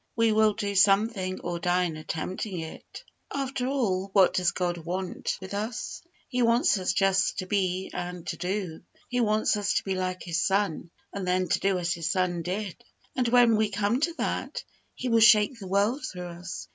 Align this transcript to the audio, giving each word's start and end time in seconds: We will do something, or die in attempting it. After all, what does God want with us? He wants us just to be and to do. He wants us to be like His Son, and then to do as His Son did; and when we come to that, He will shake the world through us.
We 0.15 0.31
will 0.31 0.53
do 0.55 0.73
something, 0.73 1.41
or 1.41 1.59
die 1.59 1.83
in 1.83 1.95
attempting 1.95 2.57
it. 2.61 3.03
After 3.31 3.67
all, 3.67 4.09
what 4.13 4.33
does 4.33 4.49
God 4.49 4.79
want 4.79 5.37
with 5.39 5.53
us? 5.53 6.01
He 6.27 6.41
wants 6.41 6.79
us 6.79 6.91
just 6.91 7.37
to 7.37 7.45
be 7.45 7.91
and 7.93 8.25
to 8.29 8.37
do. 8.37 8.81
He 9.09 9.21
wants 9.21 9.55
us 9.57 9.75
to 9.75 9.83
be 9.83 9.93
like 9.93 10.23
His 10.23 10.41
Son, 10.41 10.89
and 11.13 11.27
then 11.27 11.47
to 11.49 11.59
do 11.59 11.77
as 11.77 11.93
His 11.93 12.09
Son 12.11 12.41
did; 12.41 12.83
and 13.15 13.27
when 13.27 13.57
we 13.57 13.69
come 13.69 13.99
to 14.01 14.13
that, 14.15 14.63
He 14.95 15.07
will 15.07 15.19
shake 15.19 15.59
the 15.59 15.67
world 15.67 16.03
through 16.03 16.29
us. 16.29 16.67